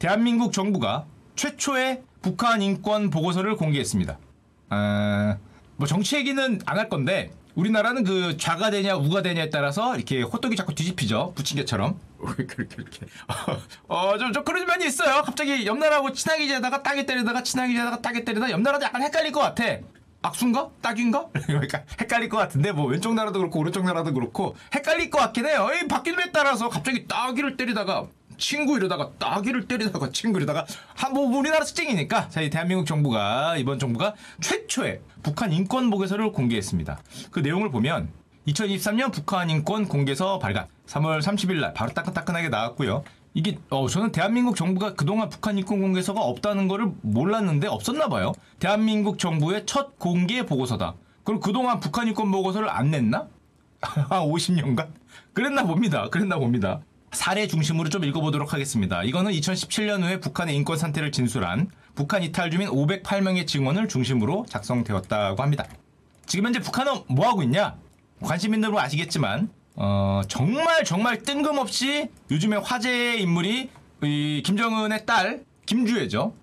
[0.00, 1.04] 대한민국 정부가
[1.36, 4.18] 최초의 북한 인권 보고서를 공개했습니다.
[4.70, 5.36] 아,
[5.76, 10.56] 뭐 정치 얘기는 안 할 건데 우리나라는 그 좌가 되냐 우가 되냐에 따라서 이렇게 호떡이
[10.56, 11.98] 자꾸 뒤집히죠 부침개처럼
[12.48, 13.06] 그렇게 이렇게
[13.88, 18.24] 어좀 좀 그런 면이 있어요 갑자기 옆 나라하고 친하게 지내다가 따게 때리다가 친하게 지내다가 따게
[18.24, 19.64] 때리다가 옆 나라도 약간 헷갈릴 것 같아
[20.22, 20.70] 악수인가?
[20.80, 21.28] 딱인가?
[21.46, 25.68] 그러니까 헷갈릴 것 같은데 뭐 왼쪽 나라도 그렇고 오른쪽 나라도 그렇고 헷갈릴 것 같긴 해요.
[25.82, 28.06] 이 바뀌는 따라서 갑자기 따기를 때리다가
[28.40, 35.00] 친구 이러다가 따기를 때리다가 친구 이러다가 한뭐 우리나라 특징이니까 저희 대한민국 정부가 이번 정부가 최초의
[35.22, 36.98] 북한 인권 보고서를 공개했습니다.
[37.30, 38.08] 그 내용을 보면
[38.48, 43.04] 2023년 북한 인권 공개서 발간 3월 30일 날 바로 따끈따끈하게 나왔고요.
[43.34, 48.32] 이게 어 저는 대한민국 정부가 그동안 북한 인권 공개서가 없다는 거를 몰랐는데 없었나 봐요.
[48.58, 50.94] 대한민국 정부의 첫 공개 보고서다.
[51.22, 53.28] 그럼 그동안 북한 인권 보고서를 안 냈나?
[53.80, 54.88] 한 50년간?
[55.32, 56.08] 그랬나 봅니다.
[56.10, 56.80] 그랬나 봅니다.
[57.12, 59.02] 사례 중심으로 좀 읽어보도록 하겠습니다.
[59.02, 65.66] 이거는 2017년 후에 북한의 인권 상태를 진술한 북한 이탈 주민 508명의 증언을 중심으로 작성되었다고 합니다.
[66.26, 67.76] 지금 현재 북한은 뭐 하고 있냐?
[68.22, 73.70] 관심 있는 분 아시겠지만 어, 정말 정말 뜬금없이 요즘에 화제의 인물이
[74.02, 76.34] 이 김정은의 딸 김주혜죠.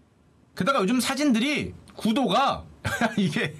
[0.58, 2.64] 게다가 요즘 사진들이 구도가
[3.18, 3.56] 이게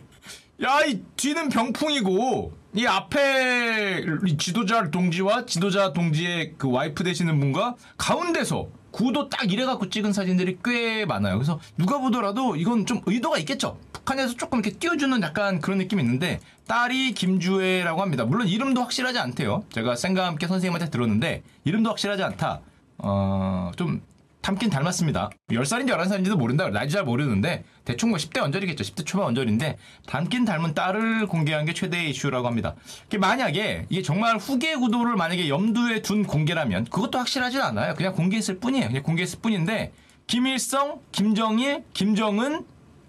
[0.64, 4.06] 야 이 뒤는 병풍이고 이 앞에
[4.38, 10.60] 지도자 동지와 지도자 동지의 그 와이프 되시는 분과 가운데서 구도 딱 이래 갖고 찍은 사진들이
[10.64, 11.38] 꽤 많아요.
[11.40, 13.80] 그래서 누가 보더라도 이건 좀 의도가 있겠죠.
[13.94, 18.26] 북한에서 조금 이렇게 띄워주는 약간 그런 느낌이 있는데 딸이 김주혜라고 합니다.
[18.26, 19.64] 물론 이름도 확실하지 않대요.
[19.74, 22.62] 제가 쌩과 함께 선생님한테 들었는데 이름도 확실하지 않다.
[23.00, 24.02] 어, 좀
[24.48, 25.30] 닮긴 닮았습니다.
[25.50, 26.70] 10살인지 11살인지도 모른다.
[26.70, 28.82] 나이도 잘 모르는데 대충 뭐 10대 언저리겠죠.
[28.82, 32.74] 10대 초반 언저리인데 닮긴 닮은 딸을 공개한 게 최대의 이슈라고 합니다.
[33.20, 37.94] 만약에 이게 정말 후계 구도를 만약에 염두에 둔 공개라면 그것도 확실하진 않아요.
[37.96, 38.88] 그냥 공개했을 뿐이에요.
[38.88, 39.92] 그냥 공개했을 뿐인데
[40.28, 42.66] 김일성, 김정일, 김정은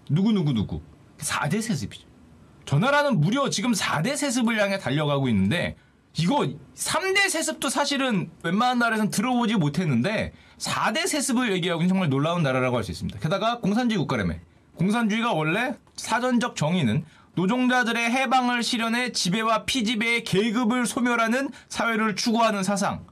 [0.09, 0.81] 누구누구 누구
[1.19, 2.05] 4대 세습이죠.
[2.65, 5.77] 저 나라는 무려 지금 4대 세습을 향해 달려가고 있는데
[6.19, 12.83] 이거 3대 세습도 사실은 웬만한 나라에서는 들어보지 못했는데 4대 세습을 얘기하고는 정말 놀라운 나라라고 할
[12.83, 13.19] 수 있습니다.
[13.19, 14.35] 게다가 공산주의 국가라며.
[14.75, 23.05] 공산주의가 원래 사전적 정의는 노동자들의 해방을 실현해 지배와 피지배의 계급을 소멸하는 사회를 추구하는 사상.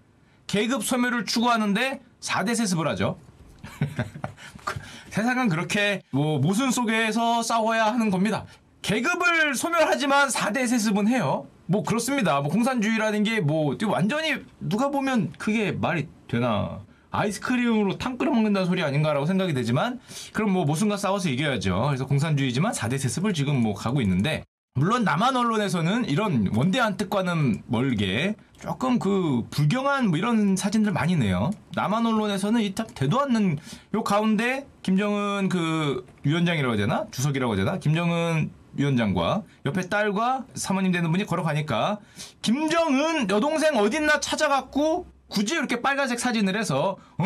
[0.48, 3.18] 계급 소멸을 추구하는데 4대 세습을 하죠.
[5.10, 8.46] 세상은 그렇게 뭐 모순 속에서 싸워야 하는 겁니다.
[8.82, 11.48] 계급을 소멸하지만 4대 세습은 해요.
[11.68, 12.40] 뭐 그렇습니다.
[12.42, 16.80] 뭐 공산주의라는 게 뭐 완전히 누가 보면 그게 말이 되나.
[17.10, 20.00] 아이스크림으로 탕 끓여 먹는다는 소리 아닌가라고 생각이 되지만
[20.34, 21.84] 그럼 뭐 모순과 싸워서 이겨야죠.
[21.88, 24.44] 그래서 공산주의지만 4대 세습을 지금 뭐 가고 있는데
[24.76, 31.50] 물론 남한 언론에서는 이런 원대한 뜻과는 멀게 조금 그 불경한 뭐 이런 사진들 많이 내요.
[31.76, 33.58] 남한 언론에서는 이탑 되도 않는
[33.96, 37.06] 요 가운데 김정은 그 위원장이라고 해야 되나?
[37.12, 37.80] 주석이라고 해야 되나?
[37.80, 42.00] 김정은 위원장과 옆에 딸과 사모님 되는 분이 걸어가니까
[42.42, 47.26] 김정은 여동생 어딨나 찾아갖고 굳이 이렇게 빨간색 사진을 해서 어?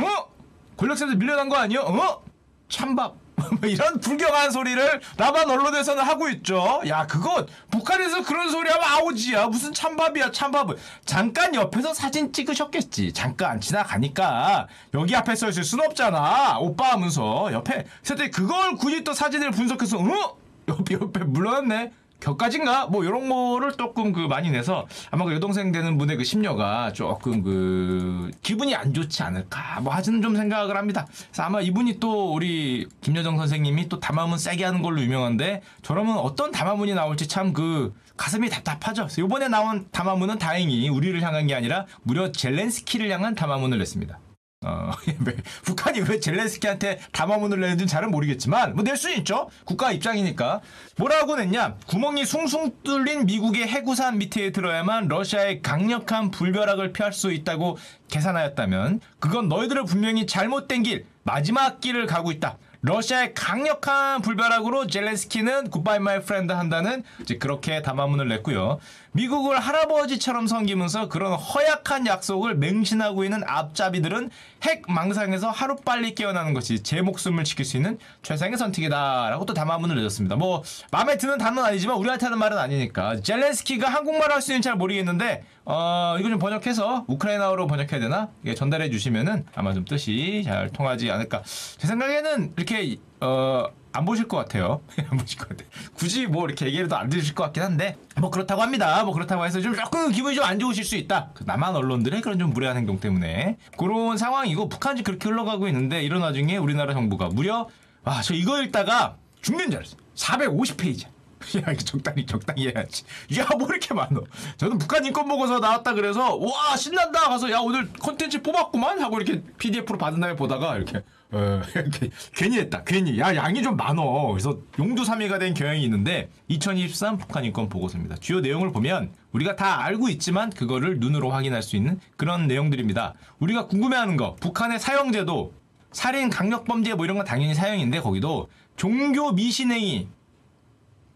[0.77, 1.81] 권력세에서 밀려난 거 아니요?
[1.81, 2.23] 어?
[2.69, 3.21] 찬밥
[3.59, 6.81] 뭐 이런 불경한 소리를 남한 언론에서는 하고 있죠.
[6.87, 9.47] 야, 그거 북한에서 그런 소리 하면 아우지야.
[9.47, 10.77] 무슨 찬밥이야, 찬밥을.
[11.05, 13.13] 잠깐 옆에서 사진 찍으셨겠지.
[13.13, 16.59] 잠깐 지나가니까 여기 앞에 서 있을 순 없잖아.
[16.59, 17.85] 오빠 하면서 옆에.
[18.05, 20.40] 그때 그걸 굳이 또 사진을 분석해서 어?
[20.71, 21.91] 옆에 옆에 물러났네.
[22.21, 22.85] 격까진가?
[22.85, 27.41] 뭐 이런 거를 조금 그 많이 내서 아마 그 여동생 되는 분의 그 심려가 조금
[27.41, 31.07] 그 기분이 안 좋지 않을까 뭐 하지는 좀 생각을 합니다.
[31.29, 36.51] 그래서 아마 이분이 또 우리 김여정 선생님이 또 담화문 세게 하는 걸로 유명한데 저러면 어떤
[36.51, 39.07] 담화문이 나올지 참 그 가슴이 답답하죠.
[39.07, 44.19] 그래서 이번에 나온 담화문은 다행히 우리를 향한 게 아니라 무려 젤렌스키를 향한 담화문을 냈습니다.
[44.63, 44.91] 어,
[45.65, 49.49] 북한이 왜 젤렌스키한테 담화문을 내는지는 잘은 모르겠지만, 뭐 낼수 있죠.
[49.65, 50.61] 국가 입장이니까.
[50.97, 51.77] 뭐라고 냈냐?
[51.87, 59.49] 구멍이 숭숭 뚫린 미국의 핵우산 밑에 들어야만 러시아의 강력한 불벼락을 피할 수 있다고 계산하였다면, 그건
[59.49, 62.57] 너희들은 분명히 잘못된 길, 마지막 길을 가고 있다.
[62.83, 68.79] 러시아의 강력한 불벼락으로 젤렌스키는 goodbye my friend 한다는 이제 그렇게 담화문을 냈고요.
[69.11, 74.31] 미국을 할아버지처럼 섬기면서 그런 허약한 약속을 맹신하고 있는 앞잡이들은
[74.63, 80.35] 핵 망상에서 하루빨리 깨어나는 것이 제 목숨을 지킬 수 있는 최상의 선택이다라고 또 담화문을 내줬습니다.
[80.35, 84.75] 뭐 마음에 드는 단어는 아니지만 우리한테 하는 말은 아니니까 젤렌스키가 한국말 할 수 있는지 잘
[84.75, 88.29] 모르겠는데 어 이거 좀 번역해서 우크라이나어로 번역해야 되나?
[88.43, 91.43] 이게 전달해 주시면은 아마 좀 뜻이 잘 통하지 않을까.
[91.77, 94.79] 제 생각에는 이렇게 어 안 보실 것 같아요.
[95.11, 95.67] 안 보실 것 같아요.
[95.93, 99.03] 굳이 뭐 이렇게 얘기해도 안 들으실 것 같긴 한데 뭐 그렇다고 합니다.
[99.03, 101.31] 뭐 그렇다고 해서 좀 조금 기분이 좀 안 좋으실 수 있다.
[101.33, 106.21] 그 남한 언론들의 그런 좀 무례한 행동 때문에 그런 상황이고 북한이 그렇게 흘러가고 있는데 이런
[106.21, 107.67] 와중에 우리나라 정부가 무려
[108.05, 109.99] 아 저 이거 읽다가 죽는 줄 알았어요.
[110.15, 111.05] 450페이지.
[111.67, 113.03] 야, 적당히, 적당히 해야지.
[113.37, 114.23] 야, 뭐 이렇게 많어.
[114.57, 117.29] 저는 북한 인권 보고서 나왔다 그래서, 와, 신난다!
[117.29, 119.01] 가서, 야, 오늘 컨텐츠 뽑았구만!
[119.01, 121.01] 하고 이렇게 PDF로 받은 다음에 보다가, 이렇게,
[121.31, 122.83] 어, 이렇게, 괜히 했다.
[122.83, 123.19] 괜히.
[123.19, 124.27] 야, 양이 좀 많어.
[124.31, 128.17] 그래서 용두삼이가 된 경향이 있는데, 2023 북한 인권 보고서입니다.
[128.17, 133.15] 주요 내용을 보면, 우리가 다 알고 있지만, 그거를 눈으로 확인할 수 있는 그런 내용들입니다.
[133.39, 135.53] 우리가 궁금해하는 거, 북한의 사형제도,
[135.91, 140.07] 살인, 강력범죄 뭐 이런 건 당연히 사형인데, 거기도, 종교 미신행위,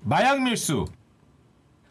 [0.08, 0.86] 마약 밀수,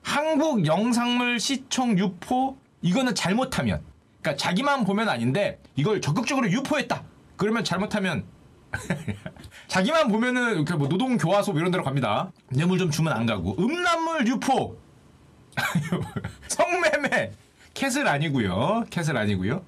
[0.00, 3.82] 한국 영상물 시청 유포 이거는 잘못하면
[4.22, 7.02] 그러니까 자기만 보면 아닌데 이걸 적극적으로 유포했다.
[7.37, 8.25] 그러면 잘못하면
[9.66, 12.31] 자기만 보면은 이렇게 뭐 노동 교화소 이런 데로 갑니다.
[12.50, 14.78] 뇌물 좀 주면 안 가고 음란물 유포
[16.46, 17.32] 성매매
[17.75, 18.84] 캣을 아니고요.
[18.90, 19.64] 캣을 아니고요.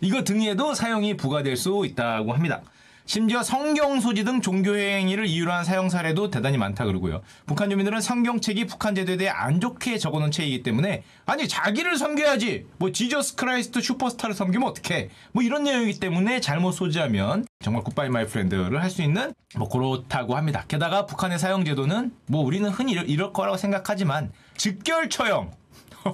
[0.00, 2.62] 이거 등에도 사형이 부과될 수 있다고 합니다.
[3.06, 7.22] 심지어 성경 소지 등 종교 행위를 이유로 한 사형 사례도 대단히 많다 그러고요.
[7.46, 12.90] 북한 주민들은 성경책이 북한 제도에 대해 안 좋게 적어놓은 책이기 때문에 아니 자기를 섬겨야지 뭐
[12.90, 18.82] Jesus Christ Superstar를 섬기면 어떡해 뭐 이런 내용이기 때문에 잘못 소지하면 정말 goodbye my friend를
[18.82, 20.64] 할 수 있는 뭐 그렇다고 합니다.
[20.68, 25.50] 게다가 북한의 사형 제도는 뭐 우리는 흔히 이럴 거라고 생각하지만 즉결 처형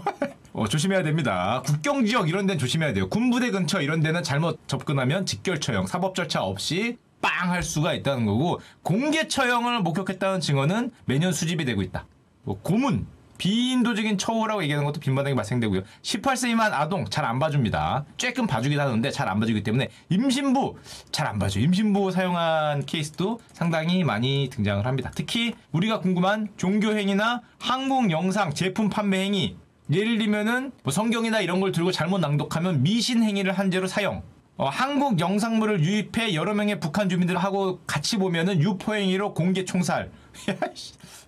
[0.53, 1.63] 어, 조심해야 됩니다.
[1.65, 3.09] 국경 지역 이런 데는 조심해야 돼요.
[3.09, 8.27] 군부대 근처 이런 데는 잘못 접근하면 직결 처형, 사법 절차 없이 빵 할 수가 있다는
[8.27, 12.05] 거고 공개 처형을 목격했다는 증언은 매년 수집이 되고 있다.
[12.43, 13.07] 뭐 고문,
[13.39, 15.83] 비인도적인 처우라고 얘기하는 것도 빈번하게 발생되고요.
[16.03, 18.05] 18세 미만 아동 잘 안 봐줍니다.
[18.17, 20.77] 쬐끔 봐주긴 하는데 잘 안 봐주기 때문에 임신부
[21.11, 21.59] 잘 안 봐줘.
[21.61, 25.11] 임신부 사용한 케이스도 상당히 많이 등장을 합니다.
[25.15, 29.57] 특히 우리가 궁금한 종교 행위나 항공 영상 제품 판매 행위
[29.91, 34.23] 예를 들면은 뭐 성경이나 이런 걸 들고 잘못 낭독하면 미신 행위를 한 죄로 사형.
[34.59, 40.11] 어, 한국 영상물을 유입해 여러 명의 북한 주민들하고 같이 보면은 유포 행위로 공개 총살.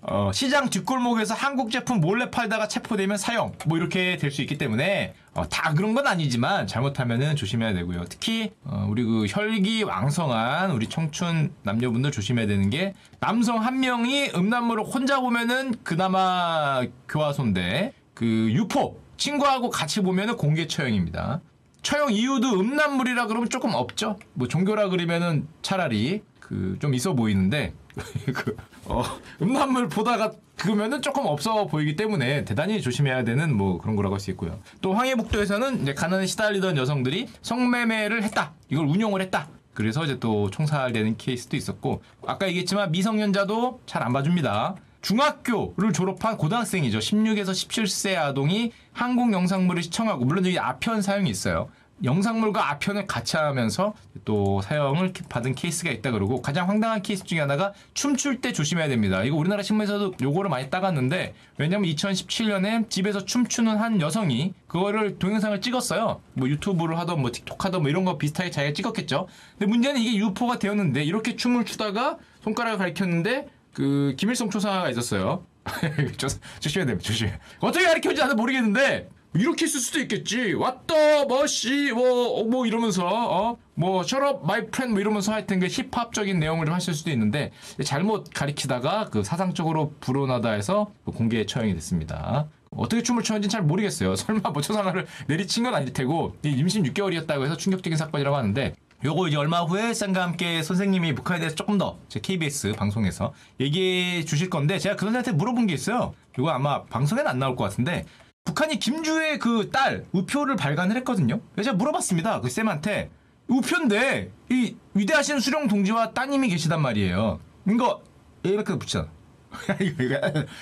[0.03, 3.53] 어, 시장 뒷골목에서 한국 제품 몰래 팔다가 체포되면 사형.
[3.67, 8.05] 뭐 이렇게 될 수 있기 때문에 어, 다 그런 건 아니지만 잘못하면은 조심해야 되고요.
[8.09, 14.33] 특히 어, 우리 그 혈기 왕성한 우리 청춘 남녀분들 조심해야 되는 게 남성 한 명이
[14.37, 21.41] 음란물을 혼자 보면은 그나마 교화소인데 그 유포 친구하고 같이 보면은 공개 처형입니다.
[21.83, 24.19] 처형 이유도 음란물이라 그러면 조금 없죠.
[24.35, 27.73] 뭐 종교라 그러면은 차라리 그 좀 있어 보이는데
[28.35, 28.57] 그
[28.87, 29.03] 어,
[29.41, 34.31] 음란물 보다가 그러면은 조금 없어 보이기 때문에 대단히 조심해야 되는 뭐 그런 거라고 할 수
[34.33, 34.59] 있고요.
[34.81, 38.53] 또 황해북도에서는 이제 가난에 시달리던 여성들이 성매매를 했다.
[38.69, 39.49] 이걸 운용을 했다.
[39.75, 44.77] 그래서 이제 또 총살되는 케이스도 있었고 아까 얘기했지만 미성년자도 잘 안 봐줍니다.
[45.05, 46.99] 중학교를 졸업한 고등학생이죠.
[46.99, 51.69] 16에서 17세 아동이 한국 영상물을 시청하고 물론 여기 아편 사용이 있어요.
[52.03, 57.73] 영상물과 아편을 같이 하면서 또 사형을 받은 케이스가 있다 그러고 가장 황당한 케이스 중에 하나가
[57.93, 59.23] 춤출 때 조심해야 됩니다.
[59.23, 66.23] 이거 우리나라 신문에서도 요거를 많이 따갔는데 왜냐면 2017년에 집에서 춤추는 한 여성이 그거를 동영상을 찍었어요.
[66.33, 69.29] 뭐 유튜브를 하던 뭐 틱톡 하던 뭐 이런 거 비슷하게 자기가 찍었겠죠.
[69.59, 75.45] 근데 문제는 이게 유포가 되었는데 이렇게 춤을 추다가 손가락을 가리켰는데 그 김일성 초상화가 있었어요.
[76.61, 76.99] 조심해야 됩니다.
[77.01, 77.39] 조심해.
[77.61, 80.53] 어떻게 가리켰는지 나도 모르겠는데 이렇게 쓸 수도 있겠지.
[80.55, 85.67] what the 뭐씨 뭐뭐 뭐 이러면서 어뭐 shut up my friend 뭐 이러면서 하여튼 그
[85.67, 87.51] 힙합적인 내용을 좀 하실 수도 있는데
[87.85, 92.47] 잘못 가리키다가 그 사상적으로 불온하다 해서 그 공개 처형이 됐습니다.
[92.77, 94.15] 어떻게 춤을 추는지 잘 모르겠어요.
[94.17, 99.37] 설마 뭐 초상화를 내리친 건 아닐 테고 임신 6개월이었다고 해서 충격적인 사건이라고 하는데 요거 이제
[99.37, 104.97] 얼마 후에 쌤과 함께 선생님이 북한에 대해서 조금 더 KBS 방송에서 얘기해 주실 건데 제가
[104.97, 106.15] 그 선생한테 물어본 게 있어요.
[106.39, 108.07] 이거 아마 방송에는 안 나올 것 같은데
[108.45, 111.41] 북한이 김주의 그 딸 우표를 발간을 했거든요.
[111.53, 112.41] 그래서 제가 물어봤습니다.
[112.41, 113.11] 그 쌤한테
[113.49, 117.41] 우표인데 이 위대하신 수령 동지와 따님이 계시단 말이에요.
[117.69, 118.03] 이거
[118.43, 119.09] 이렇게 붙이잖아.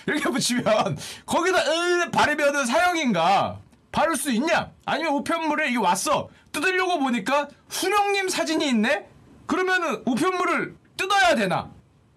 [0.06, 0.64] 이렇게 붙이면
[1.26, 3.60] 거기다 바르면은 사형인가?
[3.92, 4.70] 바를 수 있냐?
[4.86, 6.28] 아니면 우편물에 이게 왔어.
[6.50, 9.06] 뜯으려고 보니까 수령님 사진이 있네?
[9.46, 11.70] 그러면은 우편물을 뜯어야 되나?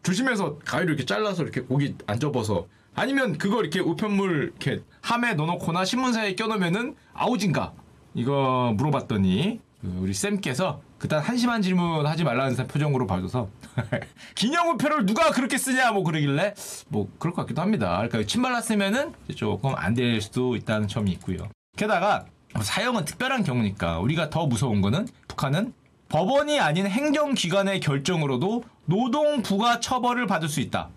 [0.03, 5.83] 조심해서 가위로 이렇게 잘라서 이렇게 고기 안 접어서 아니면 그거 이렇게 우편물 이렇게 함에 넣어놓거나
[5.83, 7.73] 신문사에 껴놓으면은 아우진가?
[8.13, 13.49] 이거 물어봤더니 그 우리 쌤께서 그딴 한심한 질문 하지 말라는 표정으로 봐줘서
[14.35, 16.53] 기념 우표를 누가 그렇게 쓰냐 뭐 그러길래
[16.87, 17.95] 뭐 그럴 것 같기도 합니다.
[17.97, 21.49] 그러니까 침 발랐으면은 조금 안 될 수도 있다는 점이 있고요.
[21.75, 22.25] 게다가
[22.61, 25.73] 사형은 특별한 경우니까 우리가 더 무서운 거는 북한은
[26.09, 30.89] 법원이 아닌 행정기관의 결정으로도 노동부가 처벌을 받을 수 있다.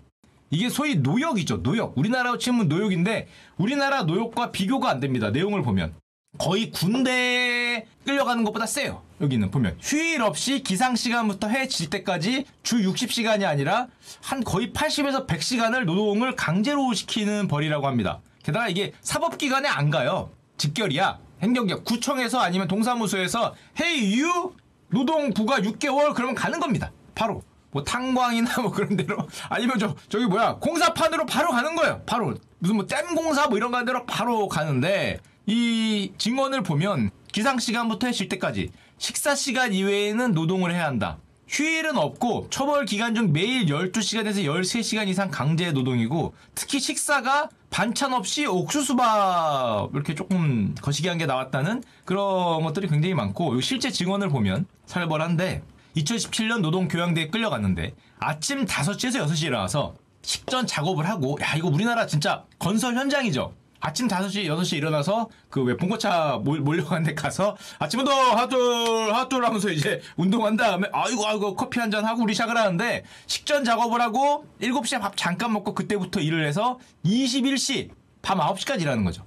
[0.51, 1.61] 이게 소위 노역이죠.
[1.63, 1.97] 노역.
[1.97, 5.31] 우리나라로 치면 노역인데 우리나라 노역과 비교가 안 됩니다.
[5.31, 5.93] 내용을 보면.
[6.37, 9.01] 거의 군대에 끌려가는 것보다 세요.
[9.19, 13.87] 여기는 보면 휴일 없이 기상 시간부터 해 질 때까지 주 60시간이 아니라
[14.21, 18.19] 한 거의 80에서 100시간을 노동을 강제로 시키는 벌이라고 합니다.
[18.43, 20.29] 게다가 이게 사법기관에 안 가요.
[20.59, 21.17] 직결이야.
[21.41, 24.53] 행정기관 구청에서 아니면 동사무소에서 해유
[24.89, 26.91] 노동부가 6개월 그러면 가는 겁니다.
[27.15, 29.17] 바로 뭐 탄광이나 뭐 그런 데로
[29.49, 32.01] 아니면 저 저기 뭐야 공사판으로 바로 가는 거예요.
[32.05, 38.07] 바로 무슨 뭐 댐 공사 뭐 이런 데로 바로 가는데 이 증언을 보면 기상 시간부터
[38.07, 41.17] 해질 때까지 식사 시간 이외에는 노동을 해야 한다.
[41.47, 48.45] 휴일은 없고 처벌 기간 중 매일 12시간에서 13시간 이상 강제 노동이고 특히 식사가 반찬 없이
[48.45, 55.61] 옥수수밥 이렇게 조금 거시기한 게 나왔다는 그런 것들이 굉장히 많고 실제 증언을 보면 살벌한데
[55.95, 62.95] 2017년 노동교양대에 끌려갔는데 아침 5시에서 6시에 일어나서 식전 작업을 하고 야 이거 우리나라 진짜 건설
[62.95, 63.53] 현장이죠.
[63.81, 69.69] 아침 5시, 6시 일어나서 그 왜 봉고차 몰려간 데 가서 아침 운동 하둘 하둘 하면서
[69.69, 74.45] 이제 운동한 다음에 아이고 아이고 커피 한 잔 하고 우리 시작을 하는데 식전 작업을 하고
[74.61, 77.89] 7시에 밥 잠깐 먹고 그때부터 일을 해서 21시
[78.21, 79.25] 밤 9시까지 일하는 거죠.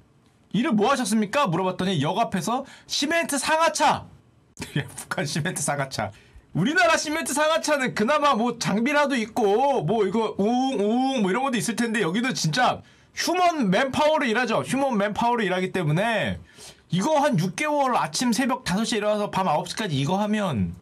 [0.52, 1.47] 일을 뭐 하셨습니까?
[1.47, 4.06] 물어봤더니 역 앞에서 시멘트 상하차
[4.97, 6.11] 북한 시멘트 상하차
[6.52, 12.02] 우리나라 시멘트 상하차는 그나마 뭐 장비라도 있고 뭐 이거 우웅 뭐 이런 것도 있을 텐데
[12.02, 12.82] 여기도 진짜
[13.14, 14.61] human manpower로 일하죠.
[14.62, 16.38] human manpower로 일하기 때문에
[16.90, 20.75] 이거 한 6개월 아침 새벽 5시에 일어나서 밤 9시까지 이거 하면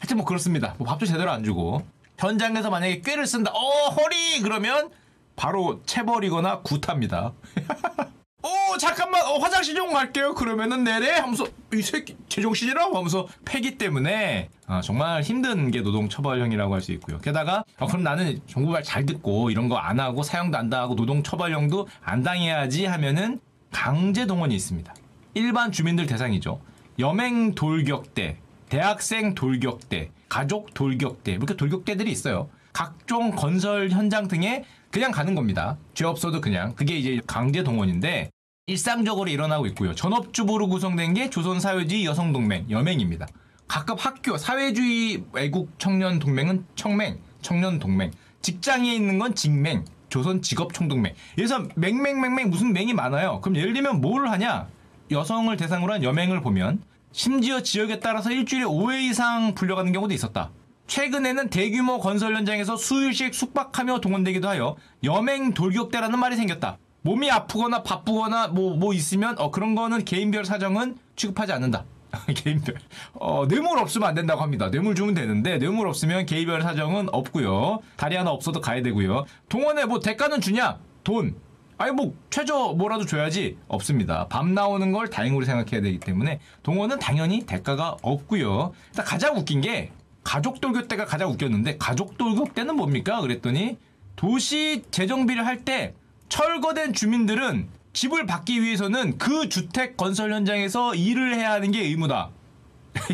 [0.00, 0.74] 하여튼 뭐 그렇습니다.
[0.78, 1.84] 뭐 밥도 제대로 안 주고
[2.18, 3.50] 현장에서 만약에 꾀를 쓴다.
[3.52, 4.90] 어 허리 그러면
[5.36, 7.32] 바로 체벌이거나 구타입니다.
[8.46, 9.22] 오 잠깐만.
[9.26, 10.34] 어, 화장실 좀 갈게요.
[10.34, 11.10] 그러면은 내래?
[11.12, 12.96] 하면서 이 새끼 제정신이라고?
[12.96, 14.48] 하면서 패기 때문에.
[14.66, 17.18] 아, 정말 힘든 게 노동처벌형이라고 할 수 있고요.
[17.18, 21.88] 게다가 아, 그럼 나는 정부말 잘 듣고 이런 거 안 하고 사형도 안 당하고 노동처벌형도
[22.04, 23.40] 안 당해야지 하면은
[23.72, 24.94] 강제 동원이 있습니다.
[25.34, 26.60] 일반 주민들 대상이죠.
[26.98, 28.38] 여맹 돌격대
[28.68, 32.48] 대학생 돌격대 가족 돌격대 이렇게 돌격대들이 있어요.
[32.72, 35.76] 각종 건설 현장 등에 그냥 가는 겁니다.
[35.94, 36.74] 죄 없어도 그냥.
[36.74, 38.30] 그게 이제 강제 동원인데
[38.68, 39.94] 일상적으로 일어나고 있고요.
[39.94, 43.28] 전업주부로 구성된 게 조선사회주의 여성동맹, 여맹입니다.
[43.68, 48.10] 각급 학교, 사회주의 외국 청년 동맹은 청맹, 청년 동맹.
[48.42, 51.14] 직장에 있는 건 직맹, 조선 직업 총동맹.
[51.36, 53.40] 그래서 맹맹맹맹 무슨 맹이 많아요.
[53.40, 54.66] 그럼 예를 들면 뭘 하냐?
[55.12, 56.82] 여성을 대상으로 한 여맹을 보면
[57.12, 60.50] 심지어 지역에 따라서 일주일에 5회 이상 불려가는 경우도 있었다.
[60.88, 66.78] 최근에는 대규모 건설 현장에서 수일씩 숙박하며 동원되기도 하여 여맹 돌격대라는 말이 생겼다.
[67.06, 71.84] 몸이 아프거나 바쁘거나 뭐, 뭐 있으면, 어, 그런 거는 개인별 사정은 취급하지 않는다.
[72.34, 72.74] 개인별.
[73.14, 74.70] 어, 뇌물 없으면 안 된다고 합니다.
[74.72, 79.24] 뇌물 주면 되는데, 뇌물 없으면 개인별 사정은 없고요 다리 하나 없어도 가야 되고요.
[79.48, 80.78] 동원에 뭐 대가는 주냐?
[81.04, 81.36] 돈.
[81.78, 84.26] 아니 뭐 최저 뭐라도 줘야지 없습니다.
[84.28, 88.72] 밤 나오는 걸 다행으로 생각해야 되기 때문에 동원은 당연히 대가가 없고요.
[88.88, 89.92] 일단 가장 웃긴 게
[90.24, 93.20] 가족 돌격 때가 가장 웃겼는데 가족 돌격 때는 뭡니까?
[93.20, 93.76] 그랬더니
[94.16, 95.92] 도시 재정비를 할때
[96.28, 102.30] 철거된 주민들은 집을 받기 위해서는 그 주택 건설 현장에서 일을 해야 하는 게 의무다.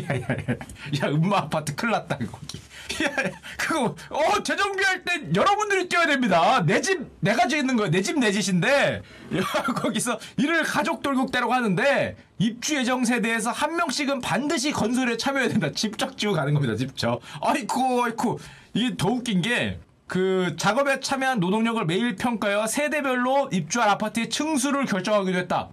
[0.09, 0.27] 야야야,
[1.03, 2.57] 야 음마 아파트 큰일 났다 거기.
[3.03, 3.09] 야,
[3.57, 6.61] 그거 어 재정비할 때 여러분들이 뛰어야 됩니다.
[6.65, 7.89] 내 집 내가 짓는 거야.
[7.89, 9.01] 내 집 내 짓인데
[9.35, 9.41] 야
[9.75, 15.71] 거기서 일을 가족 돌격대라고 하는데 입주 예정 세대에서 한 명씩은 반드시 건설에 참여해야 된다.
[15.73, 16.75] 집적 지고 가는 겁니다.
[16.75, 17.21] 집적.
[17.41, 18.37] 아이쿠 아이쿠
[18.73, 19.79] 이게 더 웃긴 게
[20.13, 25.69] 그 작업에 참여한 노동력을 매일 평가하여 세대별로 입주할 아파트의 층수를 결정하기도 했다.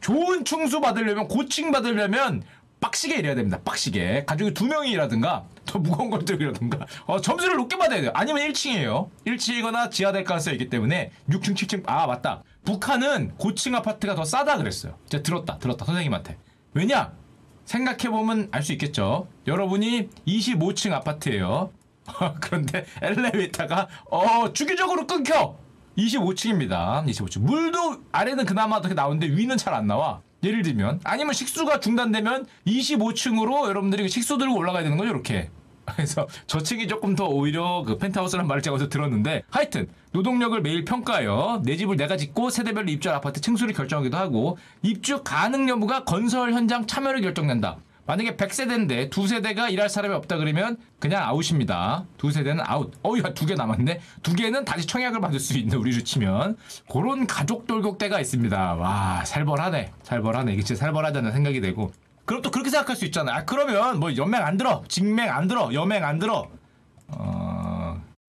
[0.00, 2.42] 좋은 층수 받으려면 고층 받으려면
[2.80, 3.60] 빡시게 일해야 됩니다.
[3.64, 4.24] 빡시게.
[4.24, 8.10] 가족이 두 명이라든가 더 무거운 걸 들이라든가 어, 점수를 높게 받아야 돼요.
[8.14, 9.10] 아니면 1층이에요.
[9.28, 12.42] 1층이거나 지하될 가능성이 있기 때문에 6층, 7층 아 맞다.
[12.64, 14.98] 북한은 고층 아파트가 더 싸다 그랬어요.
[15.08, 15.58] 제가 들었다.
[15.58, 15.84] 들었다.
[15.84, 16.36] 선생님한테.
[16.72, 17.12] 왜냐?
[17.64, 19.28] 생각해보면 알 수 있겠죠.
[19.46, 21.70] 여러분이 25층 아파트예요.
[22.40, 25.56] 그런데 엘리베이터가 어 주기적으로 끊겨.
[25.96, 27.06] 25층입니다.
[27.06, 27.40] 25층.
[27.40, 30.20] 물도 아래는 그나마 어떻게 나오는데 위는 잘 안 나와.
[30.42, 35.50] 예를 들면 아니면 식수가 중단되면 25층으로 여러분들이 식수 들고 올라가야 되는 거죠, 이렇게.
[35.86, 41.62] 그래서 저층이 조금 더 오히려 그 펜트하우스라는 말을 제가 어디서 들었는데 하여튼 노동력을 매일 평가하여
[41.64, 46.86] 내 집을 내가 짓고 세대별로 입주할 아파트 층수를 결정하기도 하고 입주 가능 여부가 건설 현장
[46.86, 47.76] 참여로 결정된다.
[48.06, 52.04] 만약에 100세대인데 두 세대가 일할 사람이 없다 그러면 그냥 아웃입니다.
[52.18, 52.92] 두 세대는 아웃.
[53.02, 54.00] 어이야 두 개 남았네.
[54.22, 56.56] 두 개는 다시 청약을 받을 수 있는 우리로 치면
[56.90, 58.74] 그런 가족 돌격대가 있습니다.
[58.74, 59.92] 와 살벌하네.
[60.02, 60.52] 살벌하네.
[60.52, 61.92] 이게 진짜 살벌하다는 생각이 되고
[62.24, 63.34] 그럼 또 그렇게 생각할 수 있잖아.
[63.36, 66.48] 아, 그러면 뭐 연맹 안 들어, 직맹 안 들어, 여맹 안 들어.
[67.08, 67.53] 어,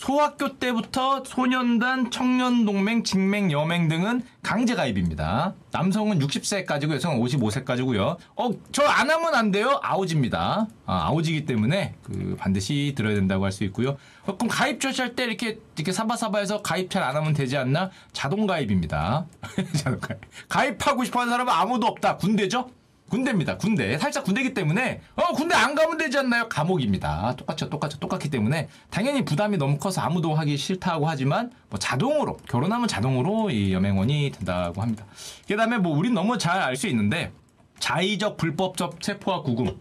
[0.06, 5.54] 소학교 때부터 소년단, 청년동맹, 직맹, 여맹 등은 강제 가입입니다.
[5.72, 8.18] 남성은 60세까지고 여성은 55세까지고요.
[8.36, 9.80] 어, 저 안 하면 안 돼요?
[9.82, 10.68] 아우지입니다.
[10.86, 13.96] 아, 아우지기 때문에 그 반드시 들어야 된다고 할 수 있고요.
[14.26, 17.90] 어, 그럼 가입 조치할 때 이렇게 이렇게 사바사바해서 가입 잘 안 하면 되지 않나?
[18.12, 19.26] 자동 가입입니다.
[19.78, 20.20] 자동 가입.
[20.50, 22.18] 가입하고 싶어 하는 사람은 아무도 없다.
[22.18, 22.70] 군대죠?
[23.20, 23.58] 군대입니다.
[23.58, 23.98] 군대.
[23.98, 26.50] 살짝 군대기 때문에 어 군대 안 가면 되지 않나요?
[26.50, 27.34] 감옥입니다.
[27.38, 27.70] 똑같죠.
[27.70, 27.98] 똑같죠.
[28.00, 33.72] 똑같기 때문에 당연히 부담이 너무 커서 아무도 하기 싫다고 하지만 뭐 자동으로 결혼하면 자동으로 이
[33.74, 35.06] 여맹원이 된다고 합니다.
[35.48, 37.32] 그다음에 뭐 우린 너무 잘 알 수 있는데
[37.80, 39.78] 자의적 불법적 체포와 구금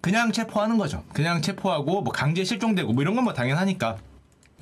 [0.00, 1.04] 그냥 체포하는 거죠.
[1.12, 3.98] 그냥 체포하고 뭐 강제 실종되고 뭐 이런 건 뭐 당연하니까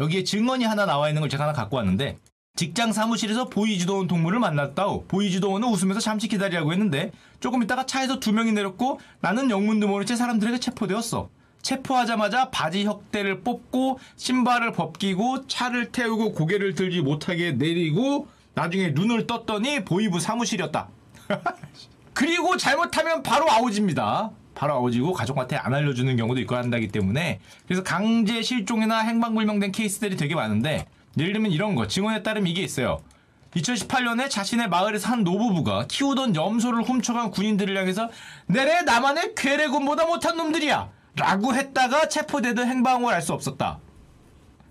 [0.00, 2.18] 여기에 증언이 하나 나와 있는 걸 제가 하나 갖고 왔는데
[2.57, 4.87] 직장 사무실에서 보이지도 않은 동물을 만났다.
[5.09, 10.07] 보이지도 않은 웃으면서 잠시 기다리라고 했는데 조금 있다가 차에서 두 명이 내렸고 나는 영문도 모른
[10.07, 11.29] 채 사람들에게 체포되었어.
[11.61, 19.85] 체포하자마자 바지 혁대를 뽑고 신발을 벗기고 차를 태우고 고개를 들지 못하게 내리고 나중에 눈을 떴더니
[19.85, 20.89] 보이부 사무실이었다.
[22.15, 24.31] 그리고 잘못하면 바로 아우집니다.
[24.55, 30.35] 바로 아우지고 가족한테 안 알려주는 경우도 있고 한다기 때문에 그래서 강제 실종이나 행방불명된 케이스들이 되게
[30.35, 30.87] 많은데
[31.18, 33.02] 예를 들면 이런 거 증언에 따르면 이게 있어요.
[33.54, 38.11] 2018년에 자신의 마을에서 한 노부부가 키우던 염소를 훔쳐간 군인들을 향해서
[38.46, 43.78] 내래 나만의 괴뢰군보다 못한 놈들이야 라고 했다가 체포되던 행방을 알 수 없었다.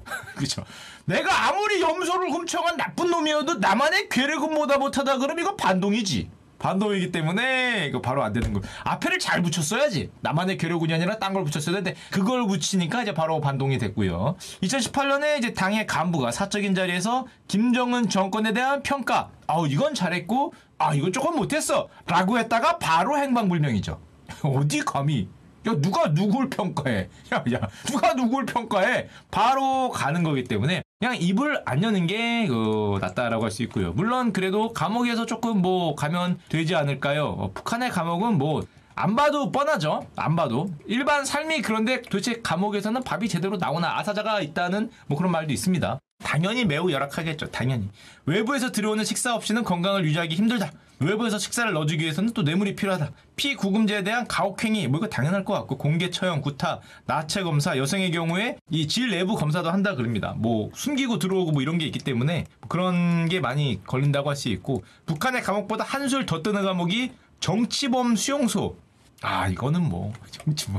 [0.35, 0.63] 그죠?
[1.05, 6.29] 내가 아무리 염소를 훔쳐간 나쁜 놈이어도 나만의 괴뢰군보다 못하다 그럼 이거 반동이지.
[6.59, 8.61] 반동이기 때문에 이거 바로 안 되는 거.
[8.83, 10.11] 앞에를 잘 붙였어야지.
[10.21, 14.37] 나만의 괴뢰군이 아니라 딴 걸 붙였어야 되는데 그걸 붙이니까 이제 바로 반동이 됐고요.
[14.63, 19.29] 2018년에 이제 당의 간부가 사적인 자리에서 김정은 정권에 대한 평가.
[19.47, 21.89] 아우 이건 잘했고 아 이건 조금 못했어.
[22.07, 23.99] 라고 했다가 바로 행방불명이죠.
[24.43, 25.27] 어디 감히
[25.67, 27.09] 야 누가 누굴 평가해?
[27.33, 29.07] 야 야 누가 누굴 평가해?
[29.31, 33.91] 바로 가는 거기 때문에 그냥 입을 안 여는 게 그, 낫다라고 할 수 있고요.
[33.93, 37.25] 물론 그래도 감옥에서 조금 뭐 가면 되지 않을까요?
[37.27, 38.63] 어, 북한의 감옥은 뭐
[38.95, 40.07] 안 봐도 뻔하죠.
[40.15, 45.51] 안 봐도 일반 삶이 그런데 도대체 감옥에서는 밥이 제대로 나오나 아사자가 있다는 뭐 그런 말도
[45.51, 45.99] 있습니다.
[46.23, 47.51] 당연히 매우 열악하겠죠.
[47.51, 47.89] 당연히
[48.25, 50.71] 외부에서 들어오는 식사 없이는 건강을 유지하기 힘들다.
[50.99, 53.11] 외부에서 식사를 넣어주기 위해서는 또 뇌물이 필요하다.
[53.35, 58.57] 피구금제에 대한 가혹행위 뭐 이거 당연할 것 같고 공개 처형, 구타, 나체 검사, 여성의 경우에
[58.71, 60.33] 이 질 내부 검사도 한다 그럽니다.
[60.37, 64.85] 뭐 숨기고 들어오고 뭐 이런 게 있기 때문에 그런 게 많이 걸린다고 할 수 있고
[65.05, 68.77] 북한의 감옥보다 한술 더 뜨는 감옥이 정치범 수용소.
[69.21, 70.13] 아 이거는 뭐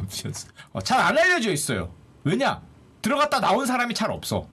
[0.09, 0.49] 수용소.
[0.73, 1.93] 어, 잘안 알려져 있어요.
[2.25, 2.63] 왜냐
[3.03, 4.49] 들어갔다 나온 사람이 잘 없어.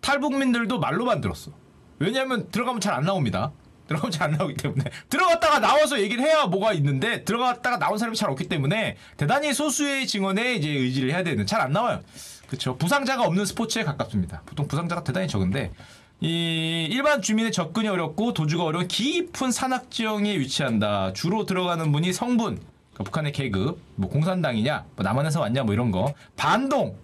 [0.00, 1.52] 탈북민들도 말로만 들었어.
[1.98, 3.52] 왜냐하면 들어가면 잘 안 나옵니다.
[3.88, 8.30] 들어가면 잘 안 나오기 때문에 들어갔다가 나와서 얘기를 해야 뭐가 있는데 들어갔다가 나온 사람이 잘
[8.30, 12.00] 없기 때문에 대단히 소수의 증언에 이제 의지를 해야 되는 잘 안 나와요.
[12.46, 12.76] 그렇죠.
[12.78, 14.42] 부상자가 없는 스포츠에 가깝습니다.
[14.46, 15.72] 보통 부상자가 대단히 적은데
[16.20, 21.12] 이 일반 주민의 접근이 어렵고 도주가 어려운 깊은 산악 지형에 위치한다.
[21.12, 22.60] 주로 들어가는 분이 성분,
[22.98, 26.96] 그러니까 북한의 계급, 뭐 공산당이냐, 뭐 남한에서 왔냐, 뭐 이런 거 반동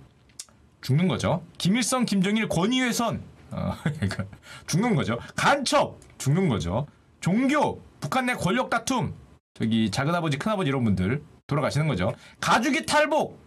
[0.82, 1.42] 죽는 거죠.
[1.56, 4.24] 김일성, 김정일 권위훼손 어, 그러니까
[4.66, 5.18] 죽는 거죠.
[5.36, 6.86] 간첩 죽는 거죠.
[7.20, 9.14] 종교 북한 내 권력 다툼
[9.54, 12.12] 저기 작은아버지 큰아버지 이런 분들 돌아가시는 거죠.
[12.40, 13.40] 가족이 탈북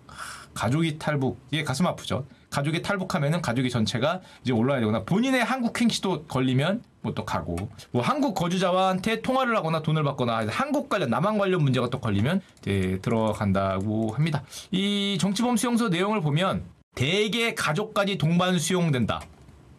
[0.53, 2.25] 가족이 탈북 이게 가슴 아프죠.
[2.49, 7.55] 가족이 탈북하면은 가족이 전체가 이제 올라야 되거나 본인의 한국 행시도 걸리면 뭐 또 가고
[7.91, 12.99] 뭐 한국 거주자한테 통화를 하거나 돈을 받거나 한국 관련 남한 관련 문제가 또 걸리면 이제
[13.01, 14.43] 들어간다고 합니다.
[14.71, 16.63] 이 정치범 수용소 내용을 보면
[16.95, 19.21] 대개 가족까지 동반 수용된다.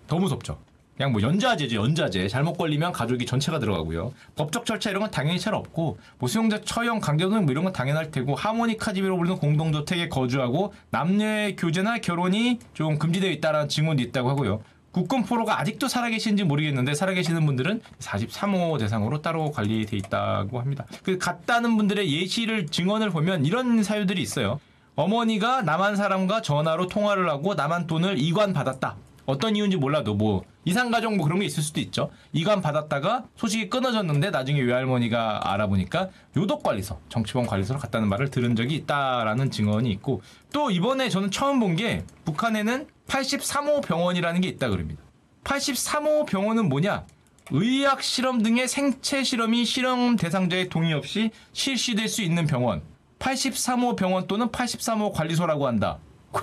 [0.06, 0.58] 더 무섭죠.
[0.98, 2.26] 그냥 뭐 연좌제죠, 연좌제.
[2.26, 4.12] 잘못 걸리면 가족이 전체가 들어가고요.
[4.34, 8.10] 법적 절차 이런 건 당연히 잘 없고, 뭐 수용자 처형, 강제노동 뭐 이런 건 당연할
[8.10, 14.60] 테고, 하모니카 집이로 부르는 공동주택에 거주하고, 남녀의 교제나 결혼이 좀 금지되어 있다라는 증언도 있다고 하고요.
[14.90, 20.86] 국군 포로가 아직도 살아계신지 모르겠는데 살아계시는 분들은 43호 대상으로 따로 관리돼 있다고 합니다.
[21.04, 24.58] 그 갔다는 분들의 예시를 증언을 보면 이런 사유들이 있어요.
[24.96, 28.96] 어머니가 남한 사람과 전화로 통화를 하고 남한 돈을 이관 받았다.
[29.28, 32.10] 어떤 이유인지 몰라도 뭐 이상가족 뭐 그런 게 있을 수도 있죠.
[32.32, 39.50] 이관 받았다가 소식이 끊어졌는데 나중에 외할머니가 알아보니까 요독관리소, 정치범 관리소로 갔다는 말을 들은 적이 있다라는
[39.50, 40.20] 증언이 있고
[40.52, 45.00] 또 이번에 저는 처음 본 게 북한에는 83호 병원이라는 게 있다 그럽니다.
[45.44, 47.04] 83호 병원은 뭐냐?
[47.50, 52.82] 의학 실험 등의 생체 실험이 실험 대상자의 동의 없이 실시될 수 있는 병원.
[53.20, 55.98] 83호 병원 또는 83호 관리소라고 한다.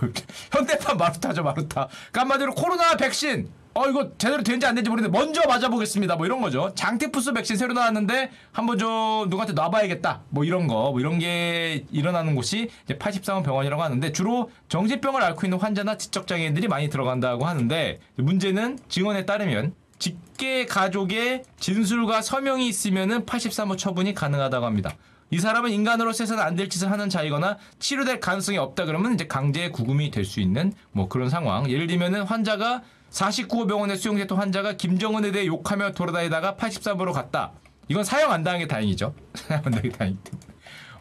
[0.51, 1.87] 현대판 마루타죠 마루타.
[2.11, 6.15] 그러니까 한마디로 코로나 백신 어 이거 제대로 되는지 안 되는지 모르겠는데 먼저 맞아보겠습니다.
[6.15, 6.71] 뭐 이런 거죠.
[6.75, 10.21] 장티푸스 백신 새로 나왔는데 한번 좀 누구한테 놔봐야겠다.
[10.29, 15.45] 뭐 이런 거, 뭐 이런 게 일어나는 곳이 이제 83원 병원이라고 하는데 주로 정신병을 앓고
[15.45, 23.25] 있는 환자나 지적 장애인들이 많이 들어간다고 하는데 문제는 증언에 따르면 직계 가족의 진술과 서명이 있으면은
[23.25, 24.93] 83호 처분이 가능하다고 합니다.
[25.31, 29.69] 이 사람은 인간으로서 해서는 안 될 짓을 하는 자이거나 치료될 가능성이 없다 그러면 이제 강제
[29.69, 31.69] 구금이 될 수 있는 뭐 그런 상황.
[31.69, 37.53] 예를 들면은 환자가 49호 병원에 수용됐던 환자가 김정은에 대해 욕하며 돌아다니다가 83호로 갔다.
[37.87, 39.13] 이건 사형 안 당한 게 다행이죠.
[39.35, 40.45] 사형 안 당한 게 다행이기 때문에.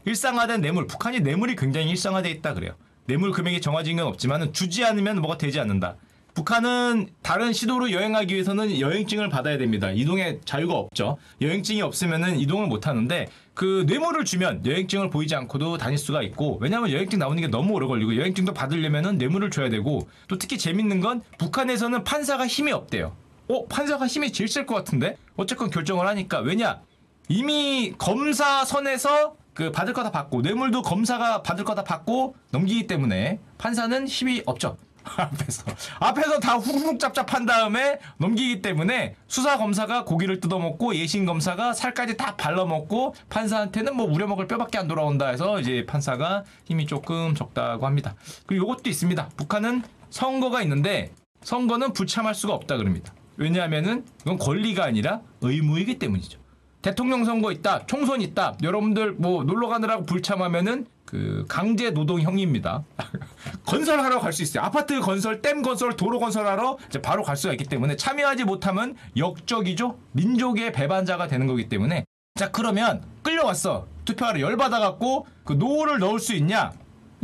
[0.05, 0.87] 일상화된 뇌물.
[0.87, 2.75] 북한이 뇌물이 굉장히 일상화돼 있다 그래요.
[3.07, 5.97] 뇌물 금액이 정해진 건 없지만 주지 않으면 뭐가 되지 않는다.
[6.35, 9.91] 북한은 다른 시도로 여행하기 위해서는 여행증을 받아야 됩니다.
[9.93, 11.17] 이동의 자유가 없죠.
[11.41, 16.91] 여행증이 없으면은 이동을 못 하는데 그 뇌물을 주면 여행증을 보이지 않고도 다닐 수가 있고 왜냐하면
[16.91, 21.23] 여행증 나오는 게 너무 오래 걸리고 여행증도 받으려면은 뇌물을 줘야 되고 또 특히 재밌는 건
[21.39, 23.15] 북한에서는 판사가 힘이 없대요.
[23.49, 26.81] 어 판사가 힘이 제일 셀 것 같은데 어쨌건 결정을 하니까 왜냐
[27.29, 32.89] 이미 검사 선에서 그 받을 거 다 받고 뇌물도 검사가 받을 거 다 받고 넘기기
[32.89, 34.77] 때문에 판사는 힘이 없죠.
[35.17, 35.65] 앞에서
[36.01, 42.37] 앞에서 다 후룩 짭짭한 다음에 넘기기 때문에 수사 검사가 고기를 뜯어먹고 예심 검사가 살까지 다
[42.37, 48.15] 발라먹고 판사한테는 뭐 우려먹을 뼈밖에 안 돌아온다 해서 이제 판사가 힘이 조금 적다고 합니다.
[48.47, 49.31] 그리고 이것도 있습니다.
[49.37, 51.13] 북한은 선거가 있는데
[51.43, 53.13] 선거는 불참할 수가 없다 그럽니다.
[53.37, 56.44] 왜냐하면은 이건 권리가 아니라 의무이기 때문이죠.
[56.85, 58.59] 대통령 선거 있다, 총선 있다.
[58.63, 62.85] 여러분들 뭐 놀러 가느라고 불참하면은 그 강제 노동형입니다.
[63.65, 64.63] 건설하러 갈 수 있어요.
[64.65, 69.99] 아파트 건설, 댐 건설, 도로 건설하러 이제 바로 갈 수가 있기 때문에 참여하지 못하면 역적이죠.
[70.13, 73.87] 민족의 배반자가 되는 거기 때문에 자 그러면 끌려왔어.
[74.05, 76.71] 투표하러 열 받아 갖고 그 no를 넣을 수 있냐?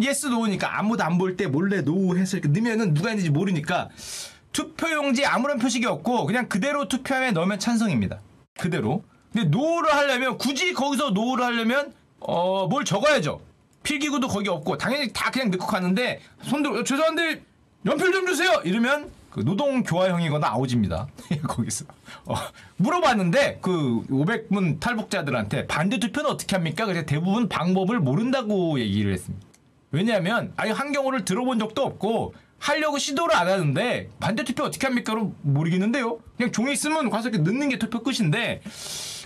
[0.00, 3.90] yes no니까 아무도 안 볼 때 몰래 no 해서 이렇게 넣으면은 누가 있는지 모르니까
[4.52, 8.20] 투표용지 아무런 표식이 없고 그냥 그대로 투표함에 넣으면 찬성입니다.
[8.58, 9.04] 그대로.
[9.32, 13.40] 근데 no를 하려면 굳이 거기서 no를 하려면 어 뭘 적어야죠.
[13.82, 17.42] 필기구도 거기 없고 당연히 다 그냥 넣고 가는데 손들 어, 죄송한데
[17.86, 21.06] 연필 좀 주세요 이러면 그 노동 교화형이거나 아오집니다
[21.48, 21.86] 거기서
[22.26, 22.34] 어,
[22.76, 26.84] 물어봤는데 그 500문 탈북자들한테 반대 투표는 어떻게 합니까?
[26.84, 29.46] 그래서 대부분 방법을 모른다고 얘기를 했습니다.
[29.92, 35.14] 왜냐하면 아예 환경어를 들어본 적도 없고 하려고 시도를 안 하는데 반대 투표 어떻게 합니까?
[35.14, 36.18] 그럼 모르겠는데요.
[36.36, 38.60] 그냥 종이 있으면 가서 이렇게 넣는 게 투표 끝인데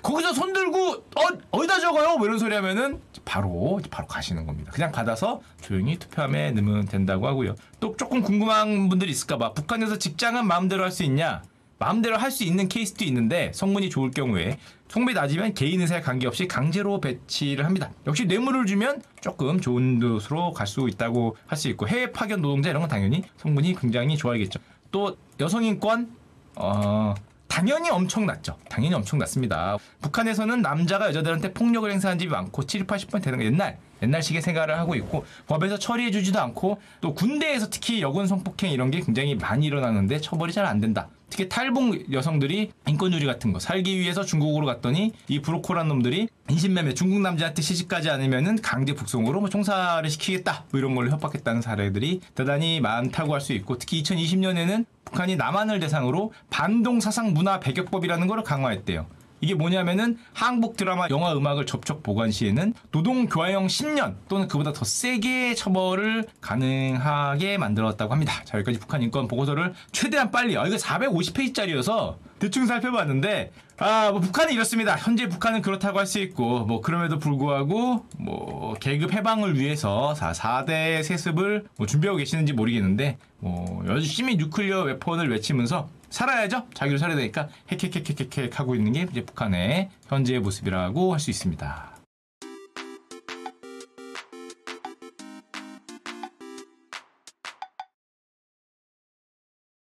[0.05, 2.17] 거기서 손 들고 어 어디다 적어요?
[2.19, 4.71] 뭐 이런 소리 하면은 바로 바로 가시는 겁니다.
[4.71, 7.55] 그냥 받아서 조용히 투표함에 넣으면 된다고 하고요.
[7.81, 11.43] 또 조금 궁금한 분들이 있을까봐 북한에서 직장은 마음대로 할 수 있냐?
[11.79, 17.01] 마음대로 할 수 있는 케이스도 있는데 성분이 좋을 경우에 성분이 낮으면 개인 의사에 관계없이 강제로
[17.01, 17.91] 배치를 합니다.
[18.07, 22.69] 역시 뇌물을 주면 조금 좋은 곳으로 갈 수 있다고 할 수 있고 해외 파견 노동자
[22.69, 24.61] 이런 건 당연히 성분이 굉장히 좋아야겠죠.
[24.93, 26.15] 또 여성 인권
[26.57, 27.15] 어
[27.55, 28.57] 당연히 엄청났죠.
[28.69, 29.79] 당연히 엄청났습니다.
[30.01, 34.95] 북한에서는 남자가 여자들한테 폭력을 행사한 집이 많고 7, 80% 되는 거 옛날 옛날식의 생활을 하고
[34.95, 40.53] 있고 법에서 처리해주지도 않고 또 군대에서 특히 여군 성폭행 이런 게 굉장히 많이 일어나는데 처벌이
[40.53, 41.09] 잘 안 된다.
[41.29, 47.21] 특히 탈북 여성들이 인권유린 같은 거 살기 위해서 중국으로 갔더니 이 브로커란 놈들이 인신매매 중국
[47.21, 53.35] 남자한테 시집가지 않으면은 강제 북송으로 뭐 총살을 시키겠다 뭐 이런 걸로 협박했다는 사례들이 대단히 많다고
[53.35, 59.07] 할 수 있고 특히 2020년에는 북한이 남한을 대상으로 반동 사상 문화 배격법이라는 걸 강화했대요.
[59.45, 64.87] 이게 뭐냐면은 한국 드라마, 영화, 음악을 접촉 보관 시에는 노동 교화형 10년 또는 그보다 더
[64.87, 68.43] 세게 처벌을 가능하게 만들었다고 합니다.
[68.47, 74.55] 자, 여기까지 북한 인권 보고서를 최대한 빨리, 아, 이거 450페이지짜리여서 대충 살펴봤는데, 아, 뭐 북한은
[74.55, 74.97] 이렇습니다.
[74.97, 81.67] 현재 북한은 그렇다고 할 수 있고, 뭐 그럼에도 불구하고, 뭐 계급 해방을 위해서 4대 세습을
[81.77, 86.67] 뭐 준비하고 계시는지 모르겠는데, 뭐 열심히 뉴클리어 웨폰을 외치면서 살아야죠.
[86.75, 91.94] 자기를 살아야 되니까 핵핵핵핵핵 하고 있는 게 이제 북한의 현재의 모습이라고 할 수 있습니다.